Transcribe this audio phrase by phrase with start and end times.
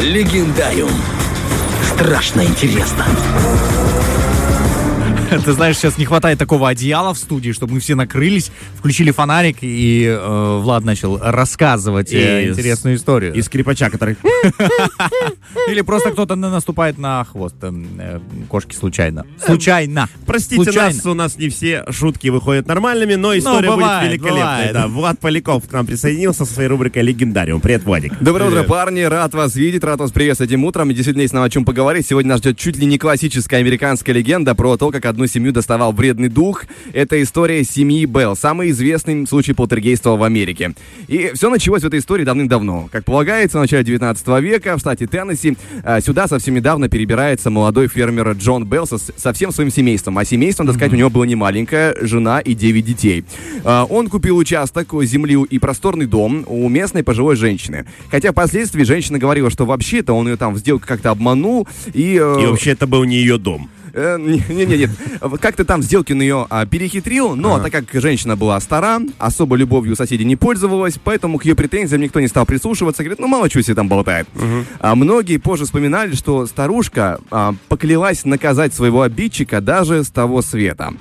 [0.00, 0.92] Легендариум.
[1.82, 3.04] Страшно интересно.
[5.44, 9.58] Ты знаешь, сейчас не хватает такого одеяла в студии, чтобы мы все накрылись, включили фонарик,
[9.60, 13.34] и э, Влад начал рассказывать э, И интересную историю.
[13.34, 14.16] И скрипача, который...
[15.68, 19.26] Или просто кто-то на- наступает на хвост э, э, кошки случайно.
[19.44, 20.08] Случайно.
[20.26, 20.94] Простите Случайно.
[20.94, 24.72] нас, у нас не все шутки выходят нормальными, но история бывает, будет великолепной.
[24.72, 27.60] Да, Влад Поляков к нам присоединился со своей рубрикой «Легендариум».
[27.60, 28.12] Привет, Владик.
[28.20, 29.02] Доброе утро, парни.
[29.02, 30.90] Рад вас видеть, рад вас приветствовать этим утром.
[30.90, 32.06] И Действительно, есть нам о чем поговорить.
[32.06, 35.92] Сегодня нас ждет чуть ли не классическая американская легенда про то, как одну семью доставал
[35.92, 36.64] вредный дух.
[36.92, 40.74] Это история семьи Белл, самый известный случай полтергейства в Америке.
[41.08, 42.88] И все началось в этой истории давным-давно.
[42.92, 47.88] Как полагается, в начале 19 века в штате Теннесси а, сюда совсем недавно перебирается молодой
[47.88, 50.16] фермер Джон Белл со, со всем своим семейством.
[50.18, 53.24] А семейством, так сказать, у него было не маленькое, жена и 9 детей.
[53.64, 57.86] А, Он купил участок, земли и просторный дом у местной пожилой женщины.
[58.08, 62.14] Хотя впоследствии женщина говорила, что вообще-то он ее там в сделку как-то обманул и...
[62.22, 63.68] э, И вообще это был не ее дом.
[63.92, 64.90] Э, Не, не, не, нет.
[65.40, 69.96] Как-то там сделки на нее а, перехитрил, но так как женщина была стара, особо любовью
[69.96, 73.02] соседей не пользовалась, поэтому к ее претензиям никто не стал прислушиваться.
[73.02, 74.28] Говорит, ну мало чего себе там болтает.
[74.80, 80.92] А многие позже вспоминали, что старушка а, поклялась наказать своего обидчика даже с того света.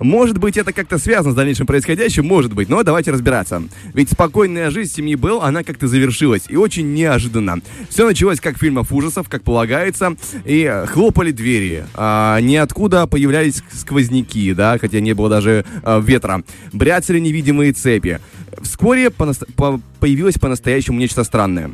[0.00, 3.62] Может быть, это как-то связано с дальнейшим происходящим, может быть, но давайте разбираться.
[3.92, 7.58] Ведь спокойная жизнь семьи Белл, она как-то завершилась, и очень неожиданно.
[7.88, 11.84] Все началось как в фильмах ужасов, как полагается, и э, хлопали двери.
[11.94, 16.42] А, ниоткуда появлялись сквозняки, да, хотя не было даже э, ветра.
[16.72, 18.20] Бряцали невидимые цепи.
[18.62, 21.72] Вскоре понас- по- появилось по-настоящему нечто странное.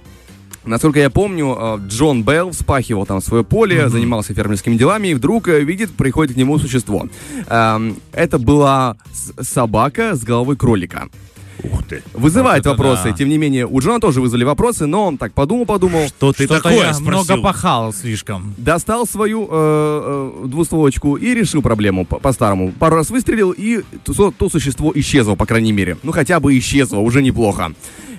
[0.64, 5.48] Насколько я помню, э, Джон Белл вспахивал там свое поле, занимался фермерскими делами, и вдруг
[5.48, 7.08] э, видит, приходит к нему существо.
[7.48, 8.96] Эм, Это была
[9.40, 11.08] собака с головой кролика.
[11.64, 12.02] Ух ты.
[12.14, 13.04] Вызывает Вот вопросы.
[13.04, 13.12] да.
[13.12, 16.62] Тем не менее, у Джона тоже вызвали вопросы, но он так подумал-подумал, Что ты Что-то
[16.62, 17.24] такое я спросил?
[17.34, 18.54] много пахал слишком.
[18.56, 19.48] достал свою э,
[20.44, 22.72] э, двустволочку и решил проблему по- по-старому.
[22.72, 25.96] Пару раз выстрелил, и то, то существо исчезло, по крайней мере.
[26.02, 27.72] Ну, хотя бы исчезло, уже неплохо.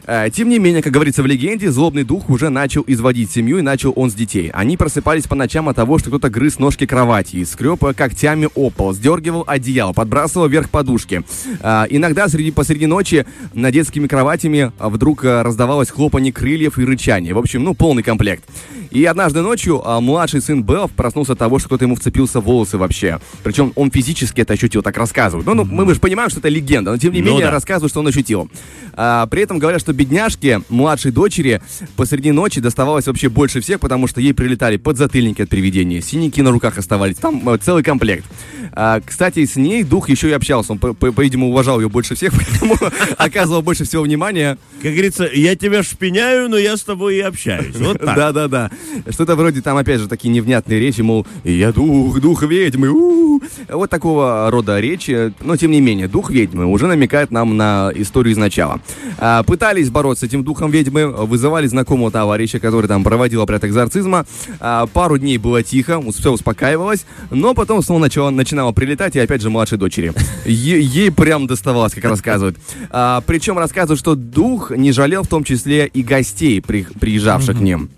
[0.06, 3.62] Э, Тем не менее, как говорится в легенде, злобный дух уже начал изводить семью, и
[3.62, 4.50] начал он с детей.
[4.54, 8.70] Они просыпались по ночам от того, что кто-то грыз ножки кровати, и скреб когтями о
[8.70, 11.24] пол, сдергивал одеяло, подбрасывал вверх подушки.
[11.62, 17.34] Э, Иногда среди, посреди ночи над детскими кроватями вдруг э, раздавалось хлопанье крыльев и рычание.
[17.34, 18.44] В общем, ну, полный комплект.
[18.92, 22.44] И однажды ночью а, младший сын Белл проснулся от того, что кто-то ему вцепился в
[22.44, 23.20] волосы вообще.
[23.42, 25.48] Причем он физически это ощутил, так рассказывают.
[25.48, 27.52] Ну, ну мы, мы же понимаем, что это легенда, но тем не Ну менее да.
[27.52, 28.50] рассказывают, что он ощутил.
[28.94, 31.62] А, при этом говорят, что бедняжке, младшей дочери,
[31.96, 36.52] посреди ночи доставалось вообще больше всех, потому что ей прилетали подзатыльники от привидения, синяки на
[36.52, 38.26] руках оставались, там э, целый комплект.
[38.74, 40.72] А, кстати, с ней дух еще и общался.
[40.74, 42.78] Он, по- по- по-видимому, уважал ее больше всех, поэтому
[43.18, 44.58] оказывал больше всего внимания.
[44.82, 47.76] Как говорится, я тебя шпиняю, но я с тобой и общаюсь.
[47.78, 48.16] Вот так.
[48.16, 48.72] Да, да, да.
[49.10, 52.90] Что-то вроде там, опять же, такие невнятные речи, мол, я дух, дух ведьмы.
[52.90, 53.42] у-у-у».
[53.70, 55.34] Вот такого рода речи.
[55.42, 58.80] Но, тем не менее, дух ведьмы уже намекает нам на историю изначала.
[59.18, 64.26] А, пытались бороться с этим духом ведьмы, вызывали знакомого товарища, который там проводил обряд экзорцизма.
[64.60, 69.42] А, пару дней было тихо, все успокаивалось, но потом снова начало, начинало прилетать, и опять
[69.42, 70.14] же младшей дочери.
[70.46, 72.58] Е- ей прям доставалось, как рассказывают.
[72.90, 77.62] А, причем рассказывают, что дух не жалел в том числе и гостей, при- приезжавших к
[77.62, 77.90] ним.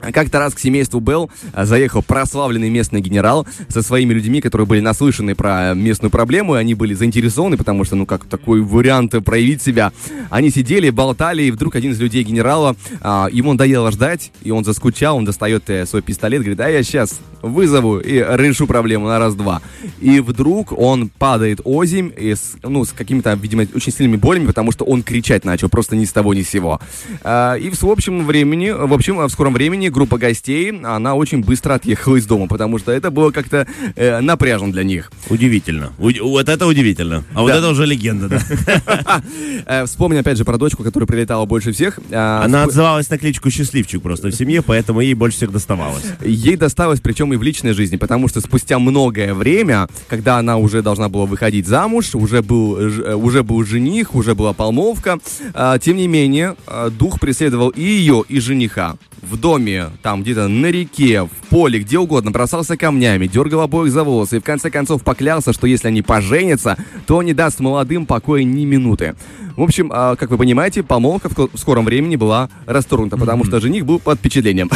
[0.00, 4.80] Как-то раз к семейству Белл а, заехал прославленный местный генерал со своими людьми, которые были
[4.80, 9.62] наслышаны про местную проблему, и они были заинтересованы, потому что, ну, как такой вариант проявить
[9.62, 9.92] себя.
[10.30, 14.64] Они сидели, болтали, и вдруг один из людей генерала, а, ему надоело ждать, и он
[14.64, 19.18] заскучал, он достает э, свой пистолет, говорит, а я сейчас вызову и решу проблему на
[19.18, 19.60] раз-два.
[20.00, 24.72] И вдруг он падает озимь, и с, ну, с какими-то, видимо, очень сильными болями, потому
[24.72, 26.80] что он кричать начал, просто ни с того, ни с сего.
[27.22, 31.74] А, и в общем времени, в общем, в скором времени группа гостей, она очень быстро
[31.74, 35.10] отъехала из дома, потому что это было как-то э, напряжно для них.
[35.28, 35.92] Удивительно.
[35.98, 37.24] Уди- Вот это удивительно.
[37.34, 37.58] А вот Да.
[37.58, 38.40] это уже легенда, да.
[39.66, 41.98] Э, Вспомни опять же про дочку, которая прилетала больше всех.
[42.12, 46.04] А, Она отзывалась на кличку Счастливчик просто в семье, поэтому ей больше всех доставалось.
[46.24, 50.82] Ей досталось, причем и в личной жизни, потому что спустя многое время, когда она уже
[50.82, 55.18] должна была выходить замуж, уже был, э, уже был жених, уже была помолвка,
[55.54, 58.96] а, тем не менее, а, дух преследовал и ее, и жениха.
[59.22, 64.04] В доме, там где-то на реке, в поле, где угодно, бросался камнями, дергал обоих за
[64.04, 66.76] волосы и в конце концов поклялся, что если они поженятся,
[67.06, 69.16] то не даст молодым покоя ни минуты.
[69.56, 73.44] В общем, а, как вы понимаете, помолвка в ко- в скором времени была расторгнута, потому
[73.44, 74.70] что жених был под впечатлением.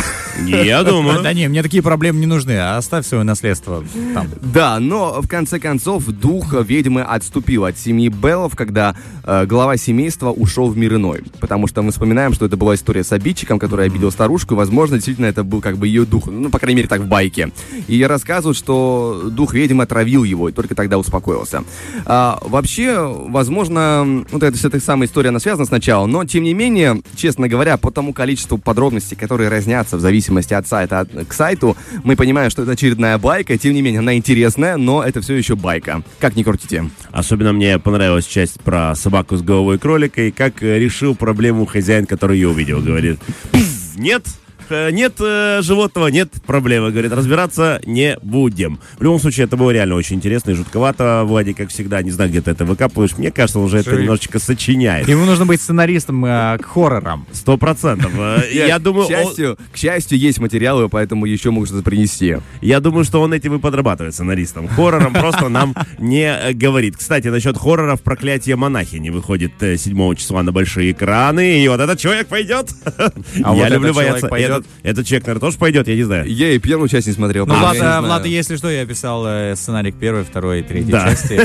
[0.47, 1.23] Я думаю.
[1.23, 3.85] Да не, мне такие проблемы не нужны, а оставь свое наследство
[4.15, 4.29] там.
[4.41, 10.31] Да, но в конце концов дух ведьмы отступил от семьи Беллов, когда э, глава семейства
[10.31, 11.25] ушел в мир иной.
[11.41, 15.27] Потому что мы вспоминаем, что это была история с обидчиком, который обидел старушку, возможно, действительно
[15.27, 16.27] это был как бы ее дух.
[16.27, 17.53] Ну, по крайней мере, так в байке.
[17.87, 21.65] И рассказывают, что дух ведьмы отравил его, и только тогда успокоился.
[22.07, 22.97] А, вообще,
[23.29, 27.49] возможно, вот эта, с этой самой историей она связана сначала, но, тем не менее, честно
[27.49, 32.17] говоря, по тому количеству подробностей, которые разнятся в зависимости от сайта от- к сайту, мы
[32.17, 36.03] понимаем, что это очередная байка, тем не менее, она интересная, но это все еще байка.
[36.19, 36.89] Как ни крутите.
[37.11, 42.07] Особенно мне понравилась часть про собаку с головой кролика и как э, решил проблему хозяин,
[42.07, 42.81] который ее увидел.
[42.81, 43.19] Говорит,
[43.53, 44.25] «Пф, нет,
[44.71, 46.91] нет э, животного, нет проблемы.
[46.91, 48.81] Говорит, разбираться не будем.
[48.99, 51.23] В любом случае, это было реально очень интересно и жутковато.
[51.25, 53.17] Владик, как всегда, не знаю, где ты это выкапываешь.
[53.19, 55.09] Мне кажется, он уже это немножечко сочиняет.
[55.09, 57.27] Ему нужно быть сценаристом э, к хоррорам.
[57.33, 58.13] Сто процентов.
[58.17, 62.37] Э, Я думаю, к он- счастью, к счастью, есть материалы, поэтому еще могут что-то принести.
[62.61, 64.69] Я думаю, что он этим и подрабатывает сценаристом.
[64.69, 66.97] Хоррором просто нам не э, говорит.
[66.97, 71.99] Кстати, насчет хорроров «Проклятие монахини» выходит э, 7 числа на большие экраны, и вот этот
[71.99, 72.71] человек пойдет.
[72.97, 74.29] А вот Я этот люблю бояться.
[74.29, 74.60] пойдет?
[74.61, 76.27] Этот, этот человек, наверное, тоже пойдет, я не знаю.
[76.27, 77.47] Я и первую часть не смотрел.
[77.47, 78.01] Ну, Влад, э.
[78.01, 81.11] Влад, если что, я писал э, сценарий к первой, второй и третьей Да.
[81.11, 81.41] части.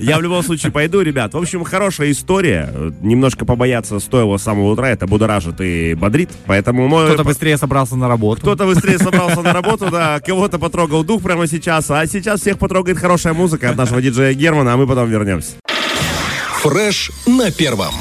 [0.04, 1.34] Я в любом случае пойду, ребят.
[1.34, 2.72] В общем, хорошая история.
[3.00, 4.88] Немножко побояться стоило с самого утра.
[4.90, 6.30] Это будоражит и бодрит.
[6.46, 7.06] Поэтому мой...
[7.06, 8.40] Кто-то быстрее собрался на работу.
[8.42, 12.98] Кто-то быстрее собрался на работу, да, кого-то потрогал дух прямо сейчас, а сейчас всех потрогает
[12.98, 15.52] хорошая музыка от нашего диджея Германа, а мы потом вернемся.
[16.62, 17.92] Фреш на первом.